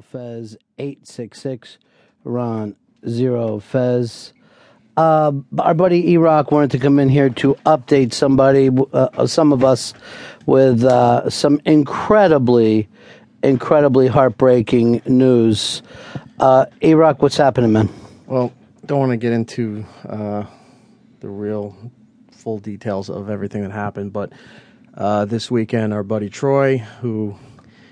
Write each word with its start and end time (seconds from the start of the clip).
Fez 0.00 0.56
eight 0.78 1.06
six 1.06 1.40
six 1.40 1.78
Ron 2.24 2.76
Zero 3.06 3.58
Fez. 3.58 4.32
Uh, 4.96 5.32
our 5.60 5.74
buddy 5.74 6.10
E 6.10 6.16
Rock 6.16 6.50
wanted 6.50 6.72
to 6.72 6.78
come 6.78 6.98
in 6.98 7.08
here 7.08 7.30
to 7.30 7.54
update 7.66 8.12
somebody, 8.12 8.68
uh, 8.92 9.26
some 9.26 9.52
of 9.52 9.62
us, 9.62 9.94
with 10.46 10.82
uh, 10.82 11.30
some 11.30 11.60
incredibly, 11.64 12.88
incredibly 13.44 14.08
heartbreaking 14.08 15.00
news. 15.06 15.82
Uh, 16.40 16.66
what's 16.80 17.36
happening, 17.36 17.72
man? 17.72 17.88
Well, 18.26 18.52
don't 18.86 18.98
want 18.98 19.10
to 19.12 19.16
get 19.16 19.32
into 19.32 19.84
uh, 20.08 20.44
the 21.20 21.28
real 21.28 21.76
full 22.32 22.58
details 22.58 23.08
of 23.08 23.30
everything 23.30 23.62
that 23.62 23.70
happened, 23.70 24.12
but 24.12 24.32
uh, 24.96 25.24
this 25.26 25.50
weekend, 25.50 25.92
our 25.92 26.02
buddy 26.02 26.28
Troy, 26.28 26.78
who 27.00 27.36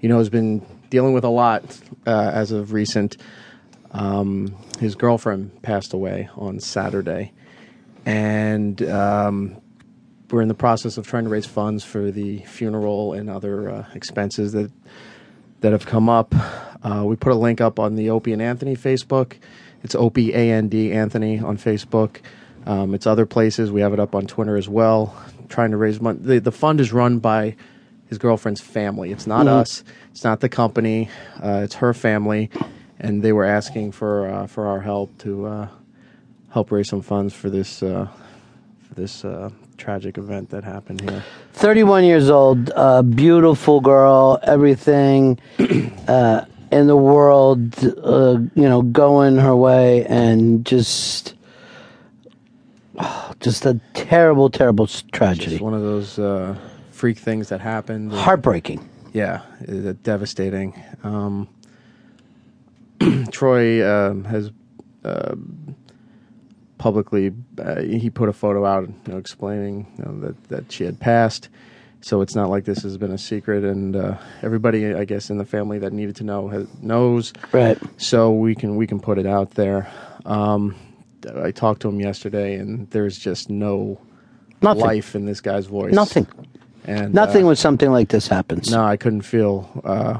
you 0.00 0.08
know 0.08 0.18
has 0.18 0.30
been 0.30 0.66
dealing 0.90 1.12
with 1.12 1.24
a 1.24 1.28
lot 1.30 1.62
uh, 2.06 2.30
as 2.32 2.52
of 2.52 2.72
recent, 2.72 3.16
um, 3.92 4.54
his 4.80 4.94
girlfriend 4.94 5.62
passed 5.62 5.92
away 5.92 6.28
on 6.36 6.60
Saturday, 6.60 7.32
and 8.06 8.82
um, 8.82 9.56
we're 10.30 10.42
in 10.42 10.48
the 10.48 10.54
process 10.54 10.98
of 10.98 11.06
trying 11.06 11.24
to 11.24 11.30
raise 11.30 11.46
funds 11.46 11.84
for 11.84 12.10
the 12.10 12.38
funeral 12.40 13.14
and 13.14 13.30
other 13.30 13.70
uh, 13.70 13.86
expenses 13.94 14.52
that 14.52 14.70
that 15.60 15.72
have 15.72 15.86
come 15.86 16.08
up. 16.08 16.34
Uh, 16.82 17.02
we 17.04 17.16
put 17.16 17.32
a 17.32 17.36
link 17.36 17.60
up 17.60 17.78
on 17.78 17.96
the 17.96 18.10
Opie 18.10 18.32
and 18.32 18.40
Anthony 18.40 18.76
Facebook. 18.76 19.38
It's 19.82 19.94
Opie 19.94 20.32
A 20.32 20.52
N 20.52 20.68
D 20.68 20.92
Anthony 20.92 21.40
on 21.40 21.56
Facebook. 21.56 22.20
Um, 22.66 22.94
it's 22.94 23.06
other 23.06 23.26
places. 23.26 23.72
We 23.72 23.80
have 23.80 23.92
it 23.92 24.00
up 24.00 24.14
on 24.14 24.26
Twitter 24.26 24.56
as 24.56 24.68
well. 24.68 25.16
Trying 25.48 25.70
to 25.70 25.76
raise 25.76 26.00
money. 26.00 26.18
The, 26.20 26.40
the 26.40 26.52
fund 26.52 26.80
is 26.80 26.92
run 26.92 27.18
by 27.18 27.56
his 28.08 28.18
girlfriend's 28.18 28.60
family. 28.60 29.12
It's 29.12 29.26
not 29.26 29.46
us. 29.46 29.84
It's 30.10 30.24
not 30.24 30.40
the 30.40 30.48
company. 30.48 31.10
Uh, 31.42 31.60
it's 31.64 31.76
her 31.76 31.94
family, 31.94 32.50
and 32.98 33.22
they 33.22 33.32
were 33.32 33.44
asking 33.44 33.92
for 33.92 34.28
uh, 34.28 34.46
for 34.46 34.66
our 34.66 34.80
help 34.80 35.16
to 35.18 35.46
uh, 35.46 35.68
help 36.50 36.70
raise 36.72 36.88
some 36.88 37.02
funds 37.02 37.34
for 37.34 37.50
this 37.50 37.82
uh, 37.82 38.08
for 38.82 38.94
this 38.94 39.24
uh, 39.24 39.50
tragic 39.76 40.18
event 40.18 40.50
that 40.50 40.64
happened 40.64 41.00
here. 41.00 41.24
31 41.52 42.04
years 42.04 42.28
old, 42.28 42.70
uh, 42.74 43.02
beautiful 43.02 43.80
girl, 43.80 44.38
everything 44.42 45.38
uh, 46.08 46.44
in 46.70 46.86
the 46.86 46.96
world, 46.96 47.74
uh, 48.02 48.38
you 48.54 48.68
know, 48.68 48.82
going 48.82 49.36
her 49.36 49.56
way, 49.56 50.04
and 50.06 50.66
just, 50.66 51.34
oh, 52.98 53.32
just 53.40 53.64
a 53.64 53.80
terrible, 53.94 54.50
terrible 54.50 54.86
tragedy. 54.86 55.54
It's 55.54 55.62
one 55.62 55.74
of 55.74 55.82
those 55.82 56.18
uh, 56.18 56.56
freak 56.98 57.18
things 57.18 57.48
that 57.48 57.60
happened. 57.60 58.12
Heartbreaking. 58.12 58.86
Yeah, 59.12 59.42
devastating. 60.02 60.74
Um, 61.02 61.48
Troy 63.30 63.88
um, 63.88 64.24
has 64.24 64.50
uh, 65.04 65.36
publicly 66.76 67.32
uh, 67.58 67.80
he 67.82 68.10
put 68.10 68.28
a 68.28 68.32
photo 68.32 68.66
out, 68.66 68.88
you 68.88 69.12
know, 69.12 69.18
explaining 69.18 69.86
you 69.96 70.04
know, 70.04 70.20
that 70.20 70.44
that 70.48 70.72
she 70.72 70.84
had 70.84 70.98
passed. 71.00 71.48
So 72.00 72.20
it's 72.20 72.34
not 72.34 72.48
like 72.48 72.64
this 72.64 72.82
has 72.82 72.96
been 72.96 73.10
a 73.10 73.18
secret, 73.18 73.64
and 73.64 73.96
uh, 73.96 74.18
everybody, 74.42 74.94
I 74.94 75.04
guess, 75.04 75.30
in 75.30 75.38
the 75.38 75.44
family 75.44 75.80
that 75.80 75.92
needed 75.92 76.14
to 76.16 76.24
know 76.24 76.48
has, 76.48 76.66
knows. 76.80 77.32
Right. 77.52 77.78
So 77.96 78.30
we 78.32 78.54
can 78.54 78.76
we 78.76 78.86
can 78.86 79.00
put 79.00 79.18
it 79.18 79.26
out 79.26 79.52
there. 79.52 79.90
Um, 80.24 80.76
I 81.42 81.50
talked 81.50 81.82
to 81.82 81.88
him 81.88 82.00
yesterday, 82.00 82.54
and 82.54 82.88
there's 82.90 83.18
just 83.18 83.50
no 83.50 84.00
Nothing. 84.62 84.82
life 84.84 85.14
in 85.14 85.24
this 85.26 85.40
guy's 85.40 85.66
voice. 85.66 85.92
Nothing. 85.92 86.26
And 86.88 87.12
Nothing 87.12 87.44
uh, 87.44 87.48
when 87.48 87.56
something 87.56 87.90
like 87.92 88.08
this 88.08 88.28
happens. 88.28 88.70
no, 88.70 88.82
I 88.82 88.96
couldn't 88.96 89.20
feel 89.22 89.68
uh, 89.84 90.18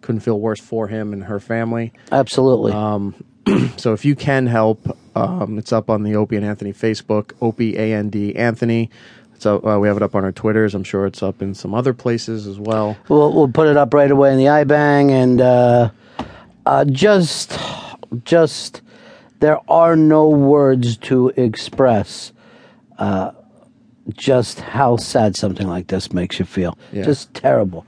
couldn't 0.00 0.22
feel 0.22 0.40
worse 0.40 0.60
for 0.60 0.88
him 0.88 1.12
and 1.12 1.24
her 1.24 1.38
family. 1.38 1.92
Absolutely. 2.10 2.72
So 3.76 3.92
if 3.92 4.04
you 4.04 4.16
can 4.16 4.48
help, 4.48 4.98
um, 5.14 5.56
it's 5.56 5.72
up 5.72 5.88
on 5.88 6.02
the 6.02 6.16
Opie 6.16 6.34
and 6.36 6.44
Anthony 6.44 6.72
Facebook, 6.72 7.32
Opie 7.40 7.76
A 7.76 7.92
N 7.94 8.10
D 8.10 8.34
Anthony. 8.34 8.90
So 9.38 9.64
uh, 9.64 9.78
we 9.78 9.86
have 9.86 9.96
it 9.96 10.02
up 10.02 10.14
on 10.16 10.24
our 10.24 10.32
Twitters. 10.32 10.74
I'm 10.74 10.82
sure 10.82 11.06
it's 11.06 11.22
up 11.22 11.42
in 11.42 11.54
some 11.54 11.74
other 11.74 11.92
places 11.92 12.46
as 12.48 12.58
well. 12.58 12.96
We'll 13.08 13.32
we'll 13.32 13.48
put 13.48 13.68
it 13.68 13.76
up 13.76 13.94
right 13.94 14.10
away 14.10 14.32
in 14.32 14.38
the 14.38 14.46
iBang, 14.46 15.10
and 15.10 15.40
uh, 15.40 15.90
uh, 16.64 16.84
just 16.86 17.56
just 18.24 18.80
there 19.38 19.60
are 19.70 19.94
no 19.94 20.28
words 20.28 20.96
to 20.96 21.28
express 21.36 22.32
uh, 22.98 23.30
just 24.14 24.60
how 24.60 24.96
sad 24.96 25.36
something 25.36 25.66
like 25.66 25.88
this 25.88 26.12
makes 26.12 26.38
you 26.38 26.44
feel. 26.44 26.78
Yeah. 26.92 27.04
Just 27.04 27.32
terrible, 27.34 27.84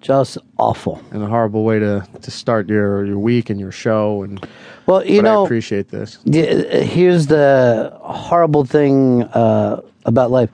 just 0.00 0.38
awful. 0.58 1.02
And 1.10 1.22
a 1.22 1.26
horrible 1.26 1.64
way 1.64 1.78
to, 1.78 2.06
to 2.20 2.30
start 2.30 2.68
your, 2.68 3.04
your 3.04 3.18
week 3.18 3.50
and 3.50 3.60
your 3.60 3.72
show. 3.72 4.22
And 4.22 4.44
Well, 4.86 5.04
you 5.06 5.22
but 5.22 5.28
I 5.28 5.32
know, 5.34 5.44
appreciate 5.44 5.88
this. 5.88 6.18
Yeah, 6.24 6.80
here's 6.80 7.26
the 7.28 7.92
horrible 8.00 8.64
thing 8.64 9.22
uh, 9.24 9.80
about 10.04 10.30
life. 10.30 10.50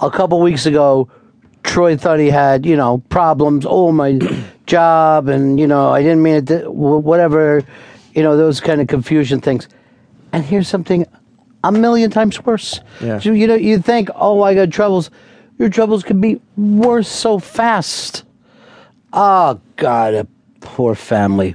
A 0.00 0.10
couple 0.10 0.40
weeks 0.40 0.66
ago, 0.66 1.08
Troy 1.62 1.96
thought 1.96 2.18
he 2.18 2.28
had, 2.30 2.66
you 2.66 2.76
know, 2.76 2.98
problems. 3.08 3.64
Oh, 3.68 3.92
my 3.92 4.18
job, 4.66 5.28
and 5.28 5.60
you 5.60 5.66
know, 5.66 5.90
I 5.90 6.02
didn't 6.02 6.22
mean 6.22 6.34
it. 6.36 6.46
To, 6.48 6.70
whatever, 6.70 7.64
you 8.14 8.22
know, 8.22 8.36
those 8.36 8.60
kind 8.60 8.80
of 8.80 8.88
confusion 8.88 9.40
things. 9.40 9.68
And 10.32 10.44
here's 10.44 10.66
something 10.66 11.06
a 11.64 11.72
million 11.72 12.10
times 12.10 12.44
worse. 12.44 12.80
Yeah. 13.00 13.18
So, 13.18 13.32
you 13.32 13.46
know, 13.46 13.54
you 13.54 13.78
think, 13.78 14.08
oh, 14.14 14.42
I 14.42 14.54
got 14.54 14.70
troubles. 14.70 15.10
Your 15.58 15.68
troubles 15.68 16.02
could 16.02 16.20
be 16.20 16.40
worse 16.56 17.08
so 17.08 17.38
fast. 17.38 18.24
Oh 19.12 19.60
God, 19.76 20.14
a 20.14 20.26
poor 20.60 20.94
family. 20.94 21.54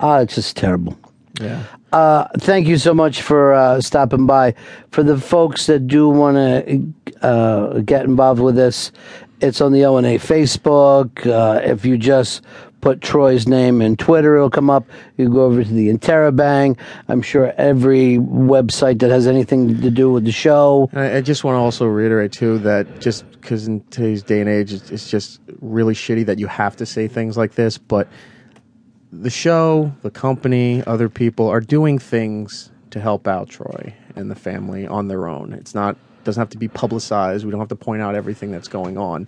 Ah, 0.00 0.18
it's 0.18 0.34
just 0.34 0.56
terrible. 0.56 0.98
Yeah. 1.40 1.62
Uh, 1.92 2.26
thank 2.38 2.66
you 2.66 2.76
so 2.76 2.92
much 2.92 3.22
for 3.22 3.52
uh, 3.52 3.80
stopping 3.80 4.26
by. 4.26 4.54
For 4.90 5.02
the 5.02 5.18
folks 5.18 5.66
that 5.66 5.86
do 5.86 6.08
want 6.08 6.36
to 6.36 7.26
uh, 7.26 7.80
get 7.80 8.04
involved 8.04 8.40
with 8.40 8.56
this, 8.56 8.92
it's 9.40 9.60
on 9.60 9.72
the 9.72 9.84
O 9.84 9.96
and 9.96 10.06
A 10.06 10.18
Facebook. 10.18 11.26
Uh, 11.26 11.60
if 11.62 11.84
you 11.84 11.96
just 11.96 12.42
put 12.82 13.00
Troy's 13.00 13.48
name 13.48 13.80
in 13.80 13.96
Twitter, 13.96 14.36
it'll 14.36 14.50
come 14.50 14.68
up. 14.68 14.84
You 15.16 15.30
go 15.30 15.44
over 15.44 15.64
to 15.64 15.72
the 15.72 15.88
Interabang. 15.88 16.76
I'm 17.08 17.22
sure 17.22 17.54
every 17.56 18.18
website 18.18 18.98
that 18.98 19.10
has 19.10 19.26
anything 19.26 19.80
to 19.80 19.90
do 19.90 20.10
with 20.10 20.24
the 20.24 20.32
show. 20.32 20.90
I, 20.92 21.16
I 21.16 21.20
just 21.22 21.44
want 21.44 21.54
to 21.54 21.60
also 21.60 21.86
reiterate 21.86 22.32
too 22.32 22.58
that 22.58 23.00
just 23.00 23.30
because 23.30 23.66
in 23.66 23.82
today's 23.84 24.22
day 24.22 24.40
and 24.40 24.50
age, 24.50 24.72
it's, 24.72 24.90
it's 24.90 25.08
just 25.08 25.40
really 25.60 25.94
shitty 25.94 26.26
that 26.26 26.38
you 26.38 26.48
have 26.48 26.76
to 26.76 26.84
say 26.84 27.08
things 27.08 27.38
like 27.38 27.54
this. 27.54 27.78
But 27.78 28.08
the 29.12 29.30
show, 29.30 29.92
the 30.02 30.10
company, 30.10 30.82
other 30.84 31.08
people 31.08 31.48
are 31.48 31.60
doing 31.60 31.98
things 31.98 32.70
to 32.90 33.00
help 33.00 33.26
out 33.26 33.48
Troy 33.48 33.94
and 34.16 34.30
the 34.30 34.34
family 34.34 34.86
on 34.86 35.08
their 35.08 35.28
own. 35.28 35.52
It's 35.52 35.74
not 35.74 35.96
doesn't 36.24 36.40
have 36.40 36.50
to 36.50 36.58
be 36.58 36.68
publicized. 36.68 37.44
We 37.44 37.50
don't 37.50 37.58
have 37.58 37.68
to 37.70 37.76
point 37.76 38.00
out 38.00 38.14
everything 38.14 38.52
that's 38.52 38.68
going 38.68 38.96
on. 38.96 39.26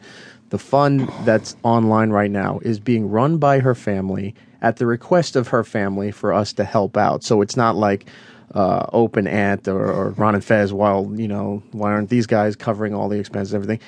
The 0.54 0.59
fund 0.59 1.10
that's 1.25 1.56
online 1.65 2.10
right 2.10 2.31
now 2.31 2.60
is 2.62 2.78
being 2.78 3.10
run 3.10 3.38
by 3.38 3.59
her 3.59 3.75
family 3.75 4.37
at 4.62 4.76
the 4.76 4.87
request 4.87 5.34
of 5.34 5.48
her 5.48 5.65
family 5.65 6.12
for 6.12 6.32
us 6.32 6.53
to 6.53 6.62
help 6.62 6.97
out. 6.97 7.25
So 7.25 7.42
it's 7.42 7.56
not 7.56 7.75
like 7.75 8.06
uh, 8.54 8.87
Opie 8.92 9.19
and 9.19 9.28
Ant 9.28 9.66
or, 9.66 9.84
or 9.84 10.10
Ron 10.10 10.37
and 10.37 10.44
Fez. 10.44 10.72
While 10.72 11.10
you 11.16 11.26
know, 11.26 11.60
why 11.72 11.91
aren't 11.91 12.09
these 12.09 12.28
guys 12.28 12.54
covering 12.54 12.94
all 12.94 13.09
the 13.09 13.19
expenses 13.19 13.53
and 13.53 13.65
everything? 13.65 13.84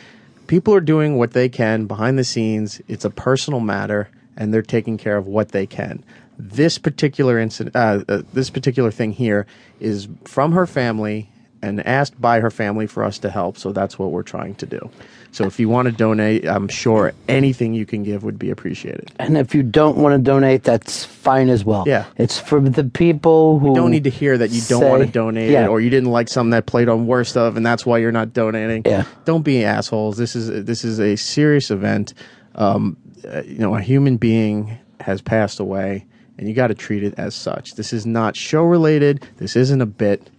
People 0.49 0.75
are 0.75 0.81
doing 0.81 1.17
what 1.17 1.35
they 1.35 1.49
can 1.49 1.87
behind 1.87 2.19
the 2.19 2.25
scenes. 2.25 2.81
It's 2.89 3.05
a 3.05 3.11
personal 3.11 3.61
matter, 3.61 4.09
and 4.37 4.53
they're 4.53 4.61
taking 4.61 4.99
care 4.99 5.17
of 5.17 5.29
what 5.29 5.53
they 5.53 5.69
can. 5.69 6.03
This 6.37 6.79
particular 6.79 7.39
incident, 7.39 7.77
uh, 7.77 8.03
uh, 8.09 8.23
this 8.33 8.51
particular 8.51 8.91
thing 8.91 9.13
here, 9.13 9.47
is 9.79 10.09
from 10.25 10.51
her 10.51 10.67
family 10.67 11.31
and 11.63 11.85
asked 11.87 12.21
by 12.21 12.41
her 12.41 12.51
family 12.51 12.87
for 12.87 13.03
us 13.03 13.19
to 13.21 13.31
help. 13.31 13.57
So 13.59 13.73
that's 13.73 13.99
what 13.99 14.11
we're 14.11 14.23
trying 14.23 14.55
to 14.57 14.67
do. 14.67 14.91
So 15.33 15.45
if 15.45 15.61
you 15.61 15.69
want 15.69 15.87
to 15.87 15.93
donate, 15.93 16.47
I'm 16.47 16.69
sure 16.69 17.13
anything 17.29 17.75
you 17.75 17.85
can 17.85 18.03
give 18.03 18.25
would 18.25 18.39
be 18.39 18.51
appreciated. 18.51 19.11
And 19.19 19.37
if 19.37 19.55
you 19.55 19.63
don't 19.63 19.99
want 19.99 20.15
to 20.15 20.19
donate, 20.19 20.63
that's 20.63 21.05
fine 21.05 21.49
as 21.51 21.65
well. 21.65 21.85
Yeah. 21.87 22.07
It's 22.17 22.39
for 22.39 22.61
the 22.61 22.85
people 22.85 23.59
who 23.59 23.75
don't 23.75 23.91
need 23.91 24.05
to 24.05 24.11
hear 24.11 24.39
that 24.39 24.51
you 24.51 24.63
don't 24.63 24.89
want 24.89 25.03
to 25.05 25.09
donate 25.11 25.51
Yeah. 25.51 25.67
or 25.69 25.81
you 25.81 25.91
didn't 25.91 26.11
like 26.11 26.29
something 26.29 26.51
that 26.53 26.67
played 26.67 26.89
on 26.89 27.07
worst 27.07 27.37
of 27.37 27.57
and 27.57 27.67
that's 27.67 27.85
why 27.85 27.99
you're 27.99 28.13
not 28.13 28.33
donating. 28.33 28.83
Yeah. 28.87 29.05
Don't 29.25 29.43
be 29.43 29.63
assholes. 29.65 30.17
This 30.17 30.35
is 30.37 30.65
this 30.65 30.85
is 30.85 31.01
a 31.01 31.17
serious 31.17 31.71
event. 31.71 32.15
Um, 32.55 32.97
uh, 33.31 33.43
you 33.43 33.59
know, 33.59 33.75
a 33.75 33.81
human 33.81 34.17
being 34.17 34.79
has 35.01 35.21
passed 35.21 35.61
away 35.61 36.07
and 36.39 36.49
you 36.49 36.55
got 36.55 36.69
to 36.69 36.75
treat 36.75 37.03
it 37.03 37.15
as 37.19 37.35
such. 37.35 37.75
This 37.75 37.93
is 37.93 38.07
not 38.07 38.37
show 38.37 38.63
related. 38.63 39.27
This 39.37 39.57
isn't 39.57 39.81
a 39.83 39.87
bit. 39.87 40.31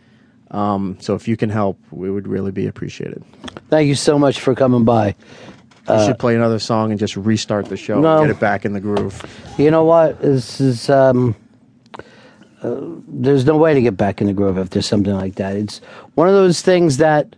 Um, 0.51 0.97
so 1.01 1.13
if 1.15 1.27
you 1.27 1.35
can 1.37 1.49
help, 1.49 1.79
we 1.91 2.09
would 2.09 2.27
really 2.27 2.51
be 2.51 2.67
appreciated. 2.67 3.23
Thank 3.69 3.87
you 3.87 3.95
so 3.95 4.17
much 4.17 4.39
for 4.39 4.55
coming 4.55 4.85
by. 4.85 5.15
You 5.89 6.05
should 6.05 6.19
play 6.19 6.35
another 6.35 6.59
song 6.59 6.91
and 6.91 6.99
just 6.99 7.15
restart 7.15 7.67
the 7.67 7.77
show 7.77 8.01
No. 8.01 8.17
and 8.17 8.27
get 8.27 8.35
it 8.35 8.39
back 8.41 8.65
in 8.65 8.73
the 8.73 8.81
groove. 8.81 9.23
You 9.57 9.71
know 9.71 9.85
what? 9.85 10.21
This 10.21 10.59
is 10.59 10.89
um, 10.89 11.33
uh, 12.61 12.81
there's 13.07 13.45
no 13.45 13.55
way 13.55 13.73
to 13.73 13.81
get 13.81 13.95
back 13.95 14.19
in 14.19 14.27
the 14.27 14.33
groove 14.33 14.57
if 14.57 14.69
there's 14.71 14.85
something 14.87 15.13
like 15.13 15.35
that. 15.35 15.55
It's 15.55 15.79
one 16.15 16.27
of 16.27 16.33
those 16.33 16.61
things 16.61 16.97
that 16.97 17.35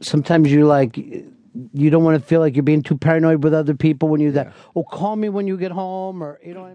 sometimes 0.00 0.50
you 0.52 0.64
like. 0.66 0.96
You 0.96 1.88
don't 1.90 2.04
want 2.04 2.20
to 2.20 2.24
feel 2.24 2.38
like 2.40 2.54
you're 2.54 2.62
being 2.62 2.82
too 2.82 2.98
paranoid 2.98 3.42
with 3.42 3.54
other 3.54 3.74
people 3.74 4.10
when 4.10 4.20
you're 4.20 4.32
that. 4.32 4.52
Oh, 4.76 4.84
call 4.84 5.16
me 5.16 5.28
when 5.28 5.46
you 5.48 5.56
get 5.56 5.72
home, 5.72 6.22
or 6.22 6.38
you 6.44 6.52
know 6.54 6.60
what 6.60 6.66
I 6.66 6.68
mean. 6.70 6.74